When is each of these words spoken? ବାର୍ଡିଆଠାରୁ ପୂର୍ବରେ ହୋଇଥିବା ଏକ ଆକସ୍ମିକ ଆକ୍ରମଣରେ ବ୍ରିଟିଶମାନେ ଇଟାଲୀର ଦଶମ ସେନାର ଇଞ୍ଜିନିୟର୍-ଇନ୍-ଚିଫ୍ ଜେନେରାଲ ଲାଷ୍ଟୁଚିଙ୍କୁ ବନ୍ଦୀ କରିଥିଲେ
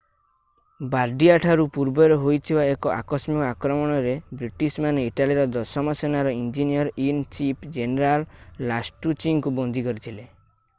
ବାର୍ଡିଆଠାରୁ 0.93 1.65
ପୂର୍ବରେ 1.75 2.15
ହୋଇଥିବା 2.23 2.63
ଏକ 2.69 2.93
ଆକସ୍ମିକ 2.93 3.43
ଆକ୍ରମଣରେ 3.49 4.15
ବ୍ରିଟିଶମାନେ 4.41 5.05
ଇଟାଲୀର 5.11 5.45
ଦଶମ 5.59 5.97
ସେନାର 6.01 6.33
ଇଞ୍ଜିନିୟର୍-ଇନ୍-ଚିଫ୍ 6.41 7.71
ଜେନେରାଲ 7.79 8.69
ଲାଷ୍ଟୁଚିଙ୍କୁ 8.73 9.57
ବନ୍ଦୀ 9.61 9.85
କରିଥିଲେ 9.91 10.27